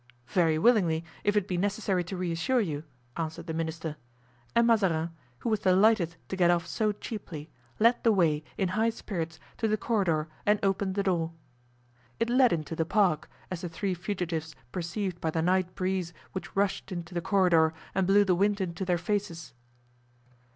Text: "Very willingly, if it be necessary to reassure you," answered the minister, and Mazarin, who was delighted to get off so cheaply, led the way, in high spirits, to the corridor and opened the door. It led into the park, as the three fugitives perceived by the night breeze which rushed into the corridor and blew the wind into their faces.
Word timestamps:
"Very 0.29 0.57
willingly, 0.57 1.05
if 1.23 1.37
it 1.37 1.47
be 1.47 1.57
necessary 1.57 2.03
to 2.05 2.17
reassure 2.17 2.59
you," 2.59 2.85
answered 3.17 3.45
the 3.45 3.53
minister, 3.53 3.97
and 4.55 4.65
Mazarin, 4.65 5.11
who 5.37 5.49
was 5.49 5.59
delighted 5.59 6.15
to 6.27 6.35
get 6.35 6.49
off 6.49 6.65
so 6.65 6.91
cheaply, 6.91 7.51
led 7.77 8.01
the 8.03 8.11
way, 8.11 8.43
in 8.57 8.69
high 8.69 8.89
spirits, 8.89 9.39
to 9.59 9.67
the 9.67 9.77
corridor 9.77 10.27
and 10.43 10.57
opened 10.63 10.95
the 10.95 11.03
door. 11.03 11.33
It 12.19 12.31
led 12.31 12.51
into 12.51 12.75
the 12.75 12.83
park, 12.83 13.29
as 13.51 13.61
the 13.61 13.69
three 13.69 13.93
fugitives 13.93 14.55
perceived 14.71 15.21
by 15.21 15.29
the 15.29 15.43
night 15.43 15.75
breeze 15.75 16.13
which 16.31 16.55
rushed 16.55 16.91
into 16.91 17.13
the 17.13 17.21
corridor 17.21 17.71
and 17.93 18.07
blew 18.07 18.25
the 18.25 18.33
wind 18.33 18.59
into 18.59 18.83
their 18.83 18.97
faces. 18.97 19.53